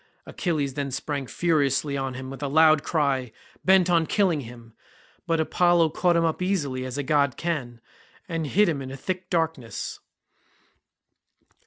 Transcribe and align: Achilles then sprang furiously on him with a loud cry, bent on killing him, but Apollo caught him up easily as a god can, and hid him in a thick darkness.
Achilles 0.25 0.73
then 0.73 0.89
sprang 0.89 1.27
furiously 1.27 1.95
on 1.95 2.15
him 2.15 2.31
with 2.31 2.41
a 2.41 2.47
loud 2.47 2.81
cry, 2.81 3.31
bent 3.63 3.87
on 3.87 4.07
killing 4.07 4.41
him, 4.41 4.73
but 5.27 5.39
Apollo 5.39 5.89
caught 5.91 6.15
him 6.15 6.25
up 6.25 6.41
easily 6.41 6.85
as 6.85 6.97
a 6.97 7.03
god 7.03 7.37
can, 7.37 7.79
and 8.27 8.47
hid 8.47 8.67
him 8.67 8.81
in 8.81 8.89
a 8.89 8.97
thick 8.97 9.29
darkness. 9.29 9.99